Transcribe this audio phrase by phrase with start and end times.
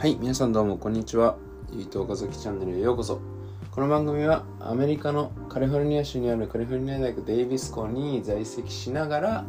[0.00, 1.36] はい、皆さんどうもこんにちは。
[1.74, 3.20] ゆいと岡崎チャンネルへようこそ。
[3.70, 9.44] この番組はアメリカのカリフォルニア州にあるカリフォルニア大学デイビス校に在籍しながら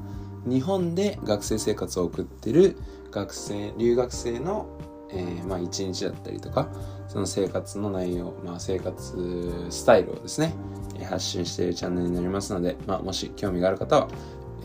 [0.45, 2.75] 日本で学生生活を送ってる
[3.11, 4.67] 学生、留学生の、
[5.11, 6.67] えー、まあ一日だったりとか、
[7.07, 10.53] その生活の内容、まあ生活スタイルをですね、
[11.09, 14.09] 発信しているチャンネルになりますので、まあもし興味がある方は、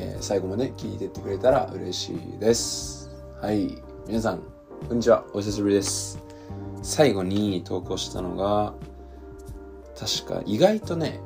[0.00, 3.08] えー、最後まで聞いてってくれたら嬉しいです。
[3.40, 6.22] はい、皆さん、こんにちは、お久しぶりです。
[6.80, 8.72] 最後に投稿したのが、
[9.98, 11.18] 確か意外とね、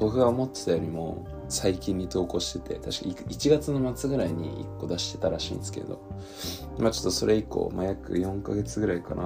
[0.00, 2.90] 僕が思ってたよりも最近に投稿してて、確か
[3.28, 6.00] 1月の末ぐらいに1個出してたらしいんですけど、
[6.78, 9.24] まあちょっとそれ以降、まあ約4ヶ月ぐらいかな、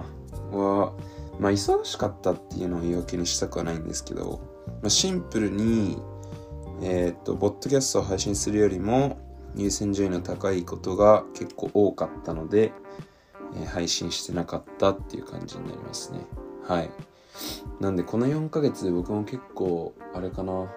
[0.51, 0.93] は、
[1.39, 4.41] まあ忙しかったっていうのを言い訳にしたくはないんですけど、
[4.83, 6.03] まあ、シンプルに、
[6.83, 9.19] えっ、と、ボッドキャストを配信するよりも
[9.55, 12.73] 優先順位の高いことが結構多かったので、
[13.57, 16.21] え、配信してなかったっていう感じになりますね。
[16.67, 16.91] はい。
[17.81, 20.71] なんでこの4ヶ月で僕も結構あれかな、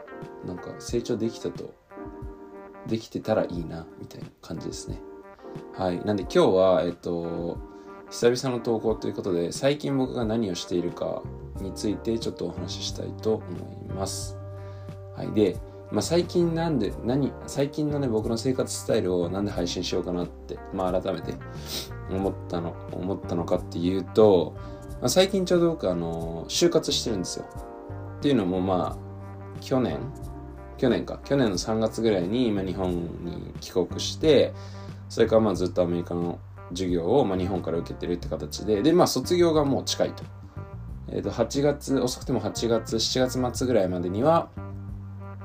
[0.46, 1.74] なんか成長できたと、
[2.88, 5.02] できてたらいいな、みたいな感じですね。
[5.74, 6.04] はい。
[6.06, 7.58] なんで今日は、えっと、
[8.10, 11.24] 久々の投稿ということで、最近僕が何をしているか
[11.60, 14.38] についてちょっとお話ししたいと思います。
[15.16, 15.32] はい。
[15.32, 15.58] で、
[15.92, 21.36] まあ、最近なんで、何、最近のね、僕の生活スタイルをなんで配信しようかなって、まあ、改めて
[22.10, 24.54] 思ったの、思ったのかっていうと、
[25.02, 27.46] まあ、最近ちょうど僕、あの、就活してるんですよ。
[28.18, 30.00] っていうのも、まあ、去年、
[30.78, 32.92] 去年か、去年の3月ぐらいに今日本
[33.24, 34.54] に帰国して、
[35.10, 40.24] それからまあずっとアメリカの授業をまあ日本から受けてるって形で、で、まあ卒業がもう近いと。
[41.10, 44.50] え、ー、と、8月、遅くても8月、7月末ぐらいまでには、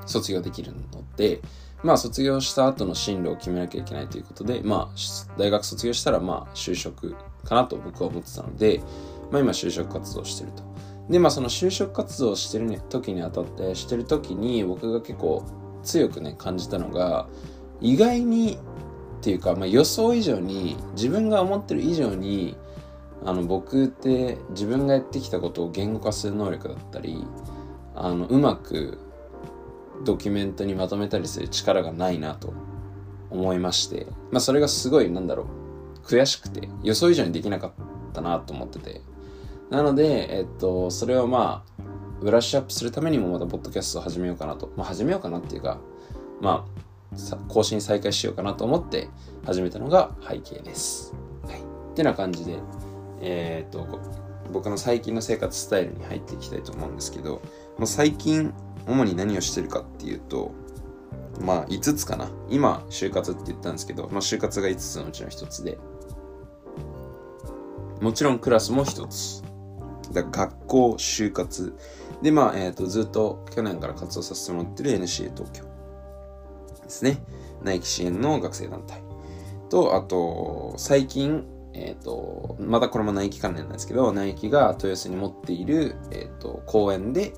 [0.06, 0.78] 卒業できるの
[1.16, 1.40] で、
[1.82, 8.80] まあ卒業した後の進路を決めなきゃいけないということで、まあ大学卒業したらまあ就職かなと僕は思ってたので、
[9.30, 10.62] まあ今就職活動してると。
[11.08, 15.44] で、まあその就職活動してる時にあたって、してる時に僕が結構
[15.82, 17.28] 強くね感じたのが、
[17.80, 18.58] 意外に
[19.18, 22.56] っていうか、まあ、予想以上に自分が思ってる以上に
[23.24, 27.24] あの僕って自分がやってきたことを言語化する能力だったり
[27.94, 28.98] あのうまく
[30.04, 32.52] ドキュメントにまとめたりする力がないなと
[33.30, 35.46] 思いまして、まあそれがすごいなんだろ
[36.04, 37.72] う、悔しくて予想以上にできなかっ
[38.12, 39.02] たなと思ってて。
[39.70, 41.82] なので、えっと、それをまあ、
[42.22, 44.72] ブラッシュアップするためにもまたポッドキャストを始めようかなと。
[44.76, 45.78] まあ始めようかなっていうか、
[46.40, 49.08] まあ、更新再開しようかなと思って
[49.44, 51.14] 始めたのが背景です。
[51.46, 51.60] はい。
[51.60, 51.62] っ
[51.94, 52.58] てな感じで、
[53.20, 54.00] えー、っと、
[54.52, 57.42] 僕の最近の生活スタイルに入っていきたいと思うんですけど、
[57.76, 58.52] もう最近
[58.88, 60.52] 主に何をしてるかっていうと、
[61.40, 62.30] まあ5つかな。
[62.48, 65.78] 今、就活って言ったんですけど、まあ就活が5つのうちの1つで、
[68.00, 69.42] もちろんクラスも1つ。
[70.12, 71.74] だ学校、就活。
[72.22, 75.64] で、まあ、えっ、ー、と、ずっと去年から活動させてもらってる NCA 東京
[76.82, 77.18] ですね。
[77.62, 79.02] ナイキ支援の学生団体。
[79.68, 81.44] と、あと、最近、
[81.74, 87.34] えっ、ー、と、またこれもナイキ関連なんですけど、ナイキが豊洲に持っている、えっ、ー、と、公園で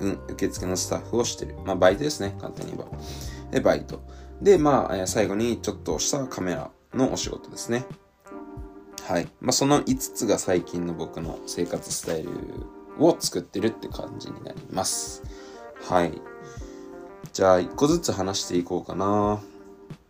[0.00, 1.56] うん、受付のスタッフをしてる。
[1.64, 2.98] まあ、バイトですね、簡単に言えば。
[3.50, 4.02] で、バイト。
[4.40, 7.84] で、まあ、最後にちょっとしたカメラのお仕事ですね。
[9.04, 9.28] はい。
[9.40, 12.30] まあ、その5つが最近の僕の生活スタイル
[12.98, 15.22] を作ってるって感じになります。
[15.88, 16.20] はい。
[17.32, 19.40] じゃあ、1個ずつ話していこうかな。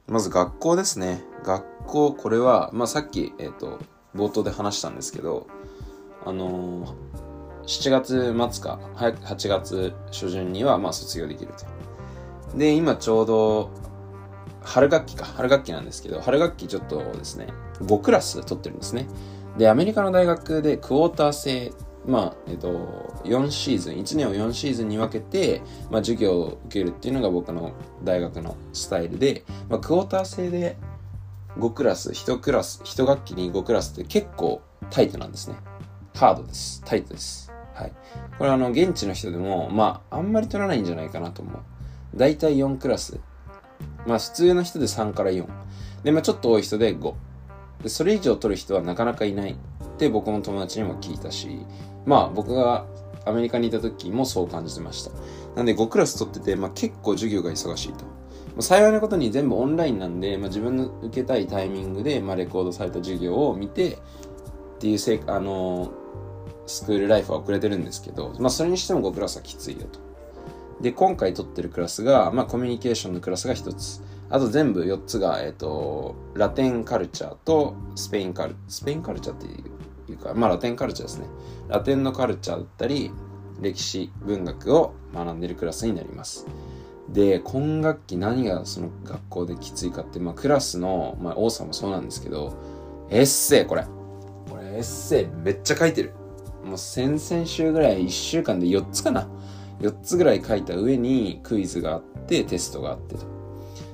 [0.07, 1.23] まず学校ですね。
[1.45, 3.79] 学校、これは、まあ、さっき、えっ、ー、と、
[4.15, 5.47] 冒頭で話したんですけど、
[6.25, 7.28] あのー
[7.69, 11.53] 7月末か、8月初旬にはまあ卒業できる
[12.53, 12.59] と。
[12.59, 13.71] で、今ちょうど、
[14.63, 17.49] 春学期か、春学期なんですけど、春学期ちょっとですね、
[17.83, 19.07] 5クラス取ってるんですね。
[19.59, 21.73] で、アメリカの大学でクォーター制、
[22.07, 22.69] まあ、えっと、
[23.25, 30.79] 4シーズン、1年を4シーズンに分けて、まあ、授業を受けるっていうのが僕の大学のスタイルで、まあ、クォーター制で
[31.59, 35.57] 5クラス、1クラス、1学期に5クラスって結構タイトなんですね。
[36.15, 36.83] ハードです。
[36.85, 37.58] タイトです。
[37.79, 37.93] はい。
[38.39, 42.17] これあの、現地の人でも、まあ、あんまり取らないんじゃないかなと思う。
[42.17, 43.21] だいたい4クラス。
[44.05, 45.47] まあ、普通の人で3から4。
[46.03, 47.15] で、まあ、ちょっと多い人で5。
[47.85, 49.57] で、それ以上取る人はなかなかいないっ
[49.99, 51.65] て僕の友達にも聞いたし、
[52.05, 52.87] まあ、僕が
[53.25, 55.13] アメリカにいた時もそう感じてました。
[55.55, 58.05] なんで5クラス取ってて、まあ、結構授業が忙しいと。
[58.61, 63.99] 幸いなことに全部オンラインなんで、まあ、自分の受けたいタイミングで、まあ、レコードされた授業を見てっ
[64.81, 66.08] ていうせいあのー
[66.69, 69.99] スクールライフは遅れてるんですけど、まあそれにしても5クラスはきついよと。
[70.81, 74.03] で、今回取ってるクラスが、まあコミュニケーションのクラスが1つ。
[74.31, 81.27] あと全部4つが、えっ、ー、と、ラテンカルチャーとスペインカル、スペインカルチャーっていういうか、まあラテンカルチャーですね。
[81.69, 83.13] ラテンのカルチャーだったり、
[83.61, 86.47] 歴史、文学を学んでるクラスになります。
[87.09, 92.55] で、今学期何がその学校できついかって、まあクラスの、まあ多さもそうなんですけど、
[93.11, 93.85] エッセイこれ。
[94.51, 96.15] これエッセイめっちゃ書いてる。
[96.69, 99.27] もう先々週ぐらい1週間で4つかな。
[99.81, 103.27] 4つぐらい書いた上にクイズがあってテストがあってと。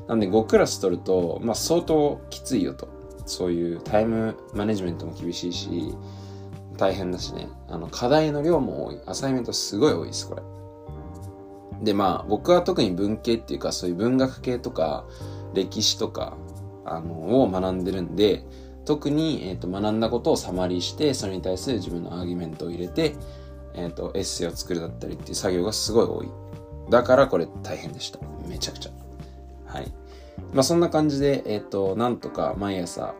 [0.09, 2.89] なんで5クラス取ると、まあ相当きついよと。
[3.27, 5.95] そういうタイムマネジメントも厳しいし、
[6.77, 7.49] 大変だしね。
[7.69, 9.01] あの、課題の量も多い。
[9.07, 10.43] アサイメントすごい多いです、これ。
[11.85, 15.07] で、まあ、僕は特に文系っていうか、そういう文学系とか、
[15.55, 16.37] 歴史とか、
[16.85, 18.45] あの、を学んでるんで、
[18.85, 23.15] 特に、えーと、学んだことをサマリーして、それに対する自分のアーギュメントを入れて、
[23.75, 26.29] え、ー、と、エッセイを作るだったりっていう作業がすごい多い。
[26.91, 28.21] だからこれ大変でした。
[28.49, 28.91] めちゃくちゃ。
[29.67, 29.93] はい。
[30.53, 33.15] まあそんな感じで、えっ、ー、と、なんとか毎朝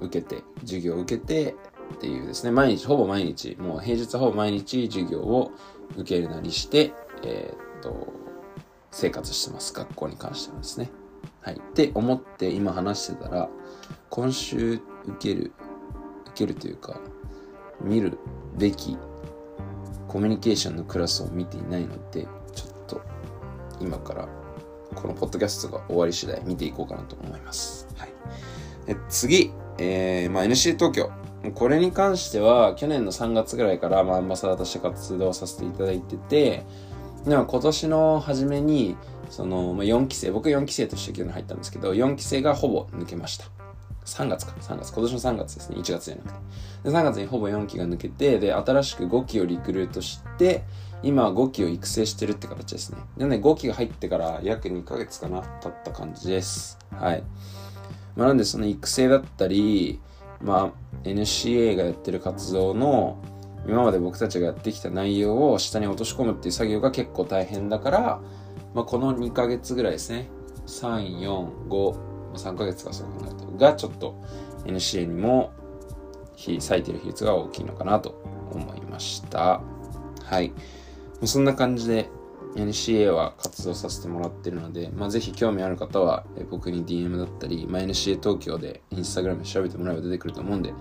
[0.00, 1.54] 受けて、授業を受けて
[1.94, 5.52] っていうですね、毎日、ほぼ毎日、もう平日ほぼ毎日授業を
[5.96, 6.92] 受けるなりして、
[7.22, 8.12] えっ、ー、と、
[8.90, 9.72] 生活してます。
[9.72, 10.90] 学校に関してはですね。
[11.40, 11.56] はい。
[11.56, 13.48] って思って今話してたら、
[14.10, 15.52] 今週受ける、
[16.28, 17.00] 受けるというか、
[17.80, 18.18] 見る
[18.56, 18.96] べき
[20.08, 23.02] コミュニケーションのクラスを見ていないので、ちょっと
[23.80, 24.28] 今から
[24.94, 27.86] このポッドキャストが終わり次第見ていこうかなと思います。
[27.96, 28.08] はい。
[28.86, 31.10] え次、えー、まあ、NC 東京。
[31.54, 36.64] これに関しては、去年の3月ぐらいから、まあ、アンバサダーとして活動させていただいてて、
[37.24, 38.96] でも今年の初めに、
[39.30, 43.57] その、まあ、4期生、僕4期生として去年入ったんですけど、4期生がほぼ抜けました。
[44.16, 46.38] 3月か、3月、今年の3月ですね、1月じゃなくて。
[46.84, 50.64] で、3月にほぼ4期が抜けて、で、新しく5期をリクルートして、
[51.02, 52.98] 今は5期を育成してるって形ですね。
[53.16, 56.78] でね、5期が入ってから約2ヶ月かな、経った感じです。
[56.90, 57.22] はい。
[58.16, 60.00] まあ、なんでその育成だったり、
[60.40, 63.18] まあ、NCA がやってる活動の、
[63.66, 68.20] 今まで僕たちがやってきた内容を下に落とし込むっていう作業が結構大変だから、
[68.74, 70.28] まあ、この2ヶ月ぐらいですね。
[70.66, 71.98] 3、4、5、
[72.38, 74.22] 3ヶ月かそう考えると、がちょっと
[74.64, 75.52] NCA にも
[76.36, 79.60] 割いてる比率が大きいのかなと思いました。
[80.24, 80.52] はい。
[81.24, 82.08] そんな感じで
[82.54, 90.72] NCA は活動させてもらってるので、まあ、ぜひ興味ある方は僕に DM だったり、まあ、NCA 東京でインスタグラムで調べてもらえば出てくると思うんで、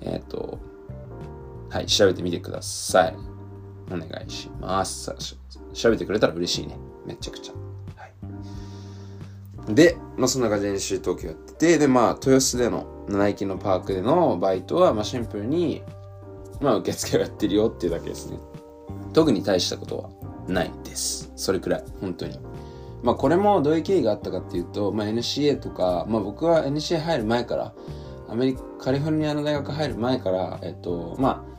[0.00, 0.58] えっ、ー、と、
[1.70, 3.16] はい、調べてみてください。
[3.90, 5.12] お願いします。
[5.72, 6.78] 調べてくれたら嬉しいね。
[7.06, 7.61] めちゃくちゃ。
[9.68, 15.82] で、まあそんな感じで練習東京やってて、で、まあ豊洲での、ナイキのパークでのバイトは、まあシンプルに、
[16.60, 18.38] まあ受付をやってるよっていうだけですね。
[19.12, 20.10] 特に大したことは
[20.48, 21.32] ないです。
[21.36, 22.38] それくらい、本当に。
[23.02, 27.74] まあこれもどういう経緯があったかっていうと、まあ NCA とか、まあ僕は NCA 入る前から、
[28.28, 31.52] アメリカ、カリフォルニアの大学入る前から、えっと、まあ、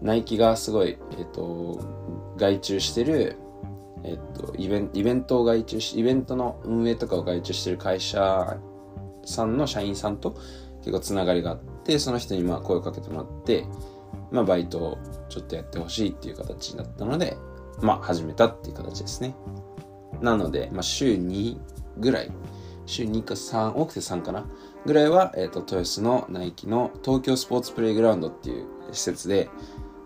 [0.00, 1.80] ナイキがすごい、えっと、
[2.36, 3.36] 外注してる、
[4.04, 8.58] えっと、イベンイベントを外注し、イベントの運営とかを外注してる会社
[9.24, 10.36] さんの社員さんと
[10.80, 13.66] 結構つながりがあって、その人にまあ声をかけてもらって、
[14.30, 17.36] まあバイトをちょっとやってほしいっていう形になったので、
[17.80, 19.34] まあ始めたっていう形ですね。
[20.20, 21.58] なので、まあ週2
[21.98, 22.32] ぐらい、
[22.86, 24.46] 週2か3、多くて3かな
[24.84, 29.48] ぐらいは、えっ、と、豊洲のナイキの東京スポーツプレイグラウンドっていう施設で、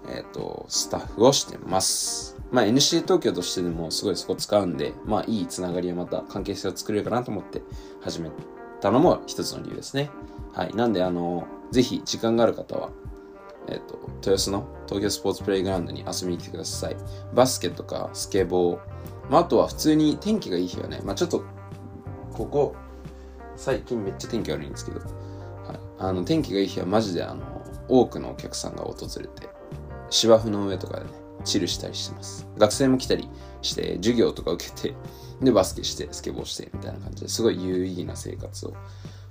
[0.09, 2.37] えっ、ー、と、スタッフをしてます。
[2.51, 7.63] まあ NC 東京としてでもすごいそこ使うんで、まあいいつながりをまた関係性を作れるかなと思って
[8.01, 8.31] 始め
[8.81, 10.11] たのも一つの理由ですね。
[10.53, 10.75] はい。
[10.75, 12.91] なんであの、ぜひ時間がある方は、
[13.69, 16.97] えっ、と、豊洲の東京スポーツプレイグラウンドに遊びに来てください。
[17.35, 18.79] バスケとかスケボー、
[19.31, 21.45] まああとは普通に天気がいい日はね、まあちょっと、
[22.33, 22.77] ここ、
[23.57, 25.11] 最近めっちゃ天気悪いんですけど、はい、
[25.99, 27.43] あの天気がいい日はマジであの
[27.89, 29.49] 多くのお客さんが訪れて
[30.11, 31.11] 芝生の上とかでね
[31.47, 32.47] チルしたりしてます。
[32.59, 33.29] 学生も来たり
[33.63, 34.95] して、授業とか受けて、
[35.41, 38.75] で、バスケして、スケボーして、みたいな感じですごい有意義な生活を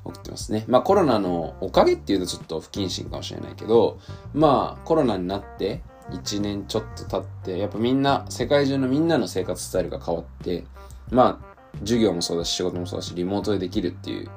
[0.04, 0.66] 送ってますね。
[0.68, 4.00] まあコロナのおかげっていうとちょっと不謹慎かもしれないけど、
[4.34, 10.64] まあコロナになって1年ちょっと経って、やっぱみんな、世界中のみんなの生活スタイルが変わって、
[11.10, 14.30] まあ授業もそうだし仕事もそうだしリモートでできるっていう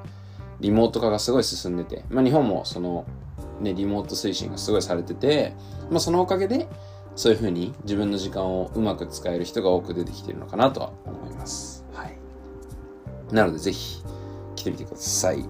[0.59, 3.05] リモート化がすごい進んでて、まあ日本もその
[3.59, 5.53] ね、リモート推進がすごいされてて、
[5.89, 6.67] まあそのおかげで、
[7.15, 11.85] そういうふうに自分の時間をうまく使える人が多く出てきているのかなとは思います。
[11.93, 12.17] はい。
[13.31, 14.01] なのでぜひ
[14.55, 15.45] 来てみてください。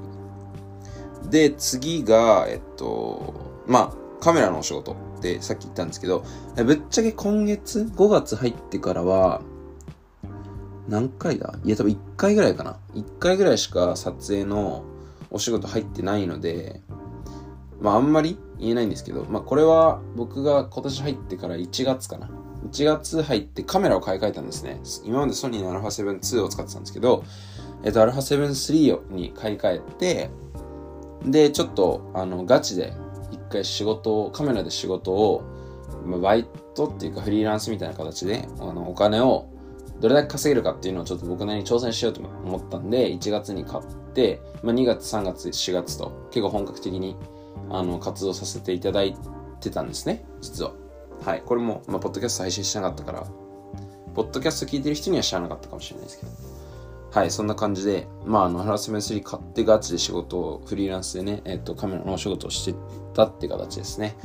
[1.30, 3.34] で、次が、えっと、
[3.68, 6.24] まあ、カメラのお仕事ってさっき言ったんですけど、
[6.56, 9.42] ぶっちゃけ今月、5月入ってからは、
[10.88, 11.54] 何回だ？
[11.64, 12.80] いや、多分1回ぐらいかな。
[12.96, 14.84] 1回ぐらいしか撮影の
[15.30, 16.82] お仕事入ってないので、
[17.82, 22.30] まああんまり言えないんですけど、まあこれは僕が今年入ってから1月かな。
[22.72, 24.82] 1月入ってカメラを買い替えたんですね。
[25.06, 27.24] 今までソニーの α7-2 を使ってたんですけど、
[27.84, 30.30] えっと、α7-3 に買い替えて、
[31.26, 32.94] で、ちょっと、あの、ガチで、
[33.32, 35.44] 一回仕事を、カメラで仕事を、
[36.06, 39.50] まあ、バイトっていうかフリーランスみたいな形で、あの、お金を
[40.00, 43.84] どれだけ稼げるかっていうのをちょっと僕なりに挑戦しようと思ったんで、1月に買っ
[44.14, 47.18] て、まあ、2月、3月、4月と結構本格的に
[47.70, 49.16] あの活動させていただい
[49.60, 50.74] てたんですね、実は。
[51.26, 51.44] はい。
[51.46, 53.28] これも、まあ、ポッドキャスト配信してなかったから、
[54.16, 56.32] ポッドキャスト聞いてる人には知らなかったかもしれないですけど。
[57.12, 62.78] はい、そんな感じで、まあ、あの、ハラスメント3買ってガチで仕事を、フリーランスでね、えっと、カメラのお仕事をして
[63.14, 64.16] たって形ですね。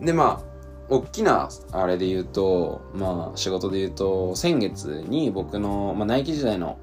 [0.00, 0.54] で、まあ、
[0.88, 6.78] 大きなあれで言うと、まあ仕事で言うと、先月に僕の、まあナイキ時代の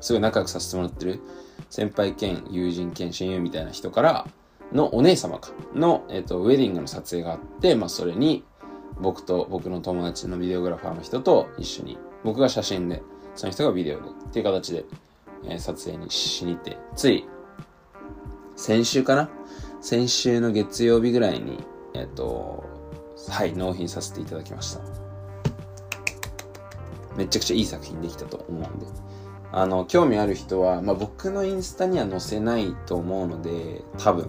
[0.00, 1.20] すごい仲良くさせてもらってる
[1.68, 4.26] 先輩兼友人兼親友みたいな人から
[4.72, 8.44] のお姉様かの、えっ、と、ウェディングの撮影があって、まあそれに
[9.00, 13.02] 僕と僕の友達のビデオグラファーの人と一緒に、僕が写真で、
[13.34, 14.84] その人がビデオでっていう形で、
[15.44, 17.26] えー、撮影にしに行って、つい
[18.56, 19.30] 先週かな？
[19.80, 22.64] 先週の月曜日ぐらいに、えっ、と、
[23.28, 24.80] はい納品させていただきました。
[27.16, 28.86] めちゃくちゃいい作品できたと思うんで。
[29.52, 34.28] あの興味ある人は、まあ、僕のインスタには載せないと思うので多分、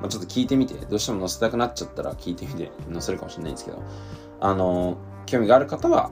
[0.00, 3.82] まあ、ちょっと聞いてみてどうしても載せたくなっちゃったら聞いてみて載せるかもしれないんですけど
[4.40, 6.10] あの興味がある方は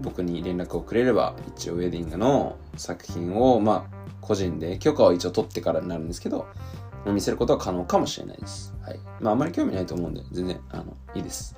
[0.00, 6.46] 僕に連絡をくれれば一応ウェディングの作品をまあ個人で許可を一応取ってからになるんですけど
[7.12, 8.74] 見せることは可能かもしれないです。
[8.82, 9.00] はい。
[9.20, 11.56] まあ、あまり興味ないと思うんで、全然、あの、いいです。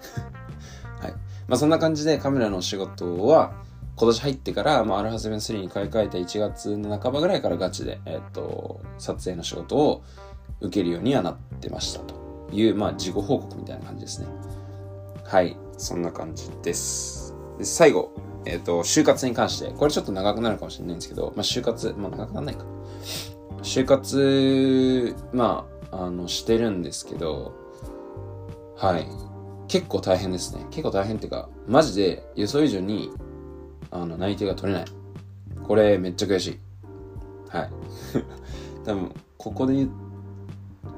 [1.01, 1.13] はい。
[1.49, 3.53] まあ、そんな感じでカメラの仕事は、
[4.01, 10.03] 今年入ってから、まあ、アルハセブン3に買い替えた1月の半ばぐらいからガチで、えっ、と、撮影の仕事を
[10.63, 12.15] 受けるようにはなってましたと
[12.51, 14.29] いう、まあ、自己報告みたいな感じですね。
[15.23, 15.55] はい。
[15.77, 17.35] そんな感じです。
[17.59, 18.15] で最後、
[18.47, 22.65] えっ、と、就活に関して、これちょっと長くなるかもしれないんですけど、まあ、就活、まあ、長くならないか。
[23.61, 27.53] 就活、まあ、あの、してるんですけど、
[28.79, 29.07] はい。
[29.69, 30.65] 結構大変ですね。
[30.71, 33.11] 結構大変っていうか、マジで予想以上に、
[33.91, 34.89] あの、内定が取れない。
[35.67, 36.59] これ、めっちゃ悔しい。
[37.49, 37.71] はい。
[38.85, 39.91] 多分、ここで言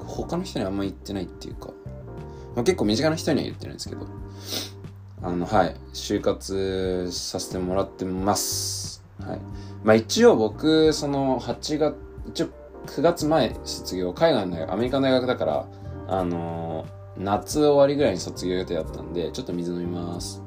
[0.06, 1.68] 他の人にあんま言ってないっていうか、
[2.54, 4.06] まあ、結構身近な人には言ってるんですけど、
[5.22, 5.76] あの、はい。
[5.94, 9.04] 就活させてもらってます。
[9.24, 9.40] はい。
[9.84, 11.96] まあ一応僕、その8月、
[12.28, 12.46] 一応
[12.86, 15.66] 9月前卒業、海外の大学アメリカの大学だから、
[16.08, 20.41] あのー、夏終わりぐらいに卒業予定だったんで、ちょっと水飲みます。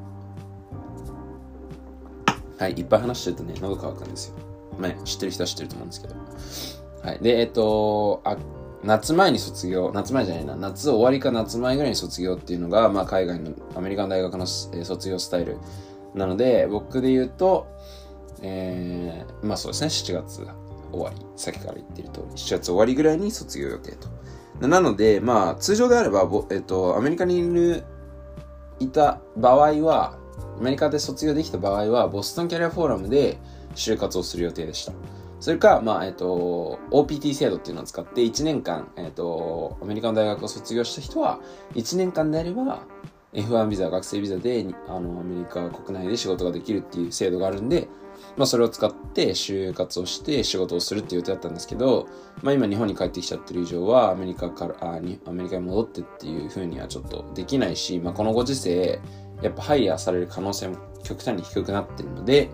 [2.57, 4.35] はい、いっぱい話してるとね、喉乾くんですよ。
[4.77, 6.15] まあ、知ってる人は知ってると思うんですけど。
[7.01, 7.19] はい。
[7.19, 8.37] で、えっと、あ、
[8.83, 15.57] 夏前に卒業、夏前じゃないな、夏終わりか夏前ぐらいに卒業っていうのが、まあ、海外のアメリカの大学の、えー、卒業スタイル
[16.13, 17.67] なので、僕で言うと、
[18.41, 20.47] えー、まあそうですね、7月
[20.91, 24.67] 終わり、さっきから言ってる通り、7月終わりぐらいに卒業予定と。
[24.67, 27.83] なので、まあ、通常であれば、えっと、アメリカにいる、
[28.79, 30.17] いた場合は、
[30.59, 33.37] アメリカで卒業できた場合は、ボストンキャリアフォーラムで
[33.75, 34.93] 就活をする予定でした。
[35.39, 41.39] それか、まあ、えっと、OPT 制度っていうのを使って1年間、えっと、アメリカの大学を卒業した人は、
[41.73, 42.83] 1年間であれば、
[43.33, 47.89] F1 ビザ、学生ビザで、あの、アメリカ国内で仕事ができるっていう制度があるんで、
[48.37, 52.07] まあ、それを使って就活をして仕事をするっていう予定だったんですけど、
[52.41, 58.99] まあ、今日本に帰ってきちゃってる以上はアメリカからあにアメリカに戻ってっていうふうにはちょっとできないし、まあ、このご時世
[59.41, 62.49] やっぱハイヤーされる可能性も極端に低くなってるので、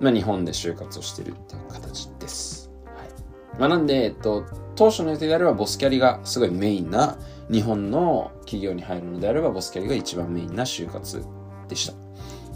[0.00, 2.70] まあ、日本で就活をしてるっていう形です。
[2.84, 4.44] はいまあ、なんで、えっと、
[4.74, 7.16] 当初の予定であればボスキャリがすごいメインな
[7.50, 11.24] 日本の企業に入るのであればボスキャリが一番メインな就活
[11.68, 12.06] でした。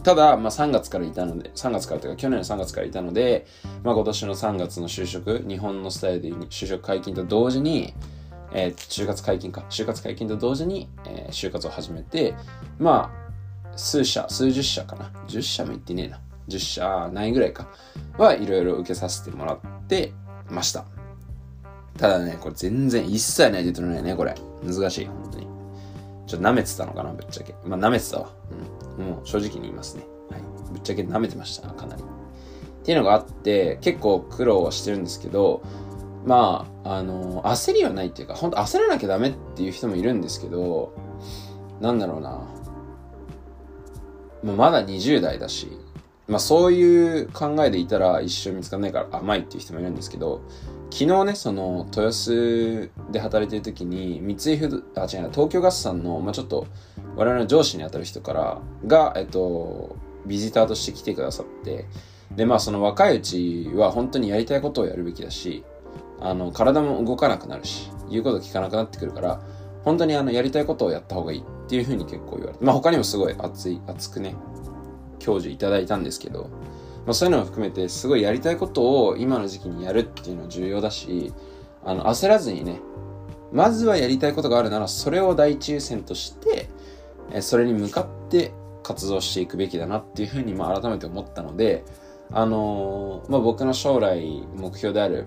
[0.02, 3.46] ただ、まあ、3月からいたので、3月からというか去年の3月からいたので、
[3.82, 7.94] まあ、今年の3月の就職、日本のスタイルで就職解禁と同時に、
[8.52, 12.34] えー、就活解禁か、就活解禁と同時に、えー、就活を始めて、
[12.78, 13.19] まあ、
[13.80, 15.10] 数社、数十社かな。
[15.28, 16.20] 10社も行ってねえな。
[16.49, 17.68] 10社ないぐらいか。
[18.18, 19.58] はいろいろ受けさせてもらっ
[19.88, 20.12] て
[20.50, 20.84] ました。
[21.99, 24.34] ただね、これ全然一切ないで取れないね、これ。
[24.64, 25.46] 難しい、本当に。
[26.26, 27.54] ちょっと舐めてたのかな、ぶっちゃけ。
[27.64, 28.30] まあ、舐めてたわ。
[28.99, 29.06] うん。
[29.06, 30.04] もう正直に言いますね。
[30.30, 30.40] はい。
[30.72, 32.02] ぶっちゃけ舐めてました、かなり。
[32.02, 35.62] っていうのがあって、結構苦労はしてるんですけど、
[36.25, 40.94] まあ、あの、焦りはないっていうか、本当焦らなきゃダメっていう人もいるんですけど、
[41.80, 42.46] なんだろうな。
[44.42, 45.68] まあ、まだ20代だし、
[46.28, 50.42] まあそういう考えでいたら一生見つかんないから甘いっていう人もいるんですけど、
[50.90, 56.66] 昨日ね、その、豊洲で働いてる時に、三井不、あ、違う、東京ガスさんの、まあちょっと、
[57.16, 61.87] 我々の上司に当たる人から、が、えっと、ビジターとして来てくださって、
[62.35, 65.64] で、まあその若いうちは本当にやりたいことをやるべきだし、
[66.20, 69.40] あの、体も動かなくなるし、言うこと聞かなくなってくるから、
[69.84, 74.34] 本当にあの、やりたいことをやった方がいいっていうふうに結構言われて、まあ他にもすごい熱い、熱くね、
[75.18, 76.50] 教授いただいたんですけど、
[77.06, 81.32] まあそういうのも含めて、すごいやりたいことを今の時期にやるっていうのは重要だし、
[81.84, 82.80] あの、焦らずにね、
[83.52, 86.68] まずはやりたいことがあるなら、それを第一優先として、
[87.40, 91.84] それに向かって活動していくべきだなっていうふうに、まあ改めて思ったので、
[92.32, 95.26] あのー、まあ僕の将来目標である、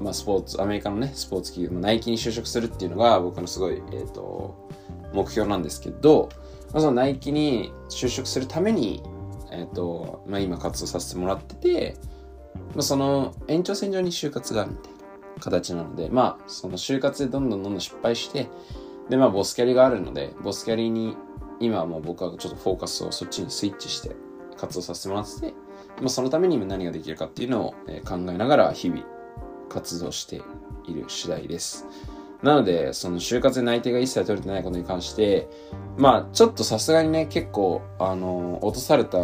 [0.00, 4.68] まあ、スポーツ、アメリカのね、スポーツ企業、ナイキに就職するっていうのが僕のすごい、えっ、ー、と、
[5.12, 6.28] 目標なんですけど、
[6.72, 9.02] まあ、そのナイキに就職するために、
[9.50, 11.96] えっ、ー、と、まあ、今活動させてもらってて、
[12.74, 14.98] まあ、その延長線上に就活があるみたいな
[15.40, 18.48] 形なので、まあ、その就活でどんどんどんどん失敗して、
[19.08, 21.16] で、まあ、ボスキャリがあるので、ボスキャリに
[21.60, 24.14] 今はもう僕はちょっとフォーカスをそっちにスイッチして
[24.56, 25.54] 活動させてもらってて、
[26.00, 27.70] まあ、そのために今何ができるかっていうのを
[28.06, 29.17] 考えながら日々
[29.68, 30.42] 活動して
[30.86, 31.86] いる次第です。
[32.42, 35.48] なので、その就活で内定が一切取れてないことに関して、
[35.96, 39.18] まあ、ちょっとさすがにね、結構、あの、落とされた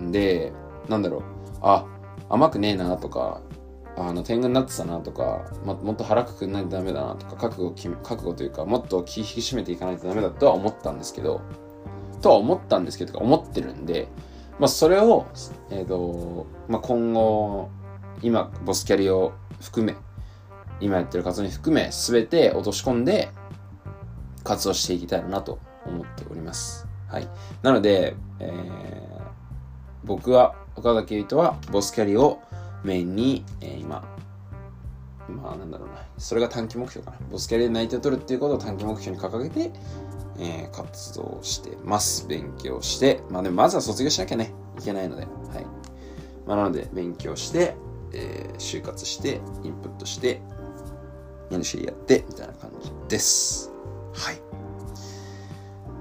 [0.00, 0.52] んで、
[0.88, 1.22] なんだろう、
[1.62, 1.86] あ、
[2.28, 3.40] 甘くねえなとか、
[3.96, 11.40] あの、天狗になってたなとか、ま、もっと腹くくんないとダメだなとか、覚悟覚悟というか、もっと気引き締めていかないとダメだとは思ったんですけど、
[12.20, 14.08] とは思ったんですけど、思ってるんで、
[14.58, 15.26] まあ、それを、
[15.70, 17.70] えっ、ー、と、まあ、今後、
[18.22, 19.32] 今、ボスキャリを
[19.62, 19.96] 含め、
[20.80, 23.30] 今やってる活動に含め、すべて落とし込んで、
[24.44, 26.86] 活動していきたいなと思っております。
[27.08, 27.28] はい。
[27.62, 29.22] なので、えー、
[30.04, 32.40] 僕は、岡崎優斗は、ボスキャリを
[32.82, 34.04] メインに、えー、今、
[35.28, 35.94] まあなんだろうな。
[36.18, 37.18] それが短期目標かな。
[37.30, 39.70] ボスキャリで内定を取るっていうことを短期目標に掲げて、
[40.38, 42.26] えー、活動してます。
[42.26, 43.22] 勉強して。
[43.30, 45.22] まあでもまずは卒業しなきゃね、いけないので。
[45.22, 45.66] はい。
[46.46, 47.76] まあなので、勉強して、
[48.14, 50.40] えー、就活して、インプットして、
[51.50, 53.72] NC やって、みたいな感じです。
[54.14, 54.42] はい。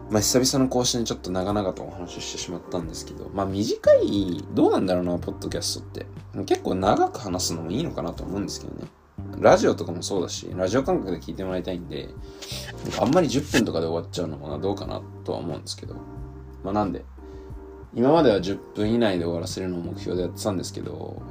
[0.10, 6.06] まあ久々の更新ちょっと長々とお話ししてしまったんですけど、まあ短い、どうなんだろうな、ポッドキャストって。
[6.46, 8.88] 結構長く話すのもいいのかなと思うんですけどね。
[9.40, 12.10] ラジオとかもそうだし、ラジオ感覚で聞いてもらいたいんで、
[13.00, 15.96] あんまり10分とかで終わっちゃうのもな、どうかなとは思うんですけど。
[16.64, 17.06] まあなんで、
[17.94, 21.22] 今までは10分以内で終わらせるのを目標でやってたんですけど、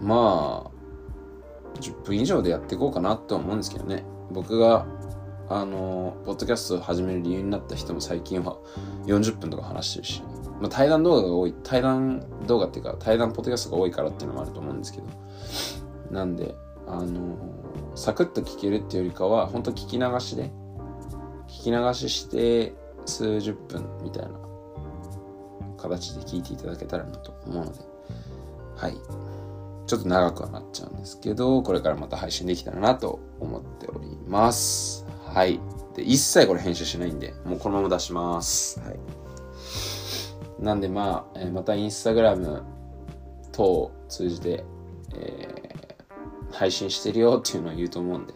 [0.00, 4.04] まあ、10分以上でやっていこうかなとは思うんですけどね。
[4.30, 4.86] 僕が、
[5.48, 8.56] あの、ポッドキャストを始める理由になった人も最近は
[9.06, 10.22] 40分とか話してるし、
[10.60, 15.06] まあ対談動画が多い、対談動画っていうか、対談ポッドキャストが多いからっていうのもあると思うんですけど、
[16.10, 16.54] なんで、
[16.88, 17.36] あの
[17.96, 20.52] サクッと聞けるっていうよりかは本当聞き流しで
[21.48, 22.74] 聞き流しして
[23.06, 24.30] 数十分みたいな
[25.76, 27.80] 形で聞いていただけたらなと思うので。
[28.76, 28.96] はい。
[29.86, 35.06] ちょっと長くはなっちゃうんですけどこれからまた配信できたらなと思っております。
[35.26, 35.60] はい。
[35.94, 38.80] で一切これ編集しないんでもうこのまま出します。
[38.80, 38.98] はい。
[40.62, 42.62] なんでまあ、えー、またインスタグラム
[43.52, 44.64] 等を通じて、
[45.14, 45.66] えー
[46.56, 48.34] 配信してるよっていうのを言うと思うんで、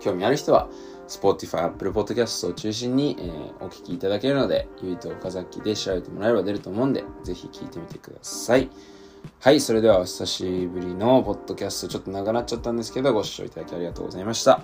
[0.00, 0.68] 興味ある人は、
[1.06, 8.70] Spotify、Apple Podcast を中心に、えー、お聞きいただけるので、ゆいと岡崎で調べてもらえれば出ると思うんで、ぜひ聞いてみてください。
[9.40, 14.62] はい、それではお久しぶりのポッドキャスト、ちょっと長なっちゃったんですけど、ご視聴いただきありがとうございました。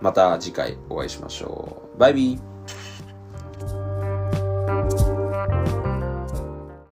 [0.00, 1.98] また次回お会いしましょう。
[1.98, 2.53] バイビー